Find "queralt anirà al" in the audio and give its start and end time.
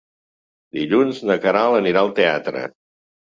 1.45-2.11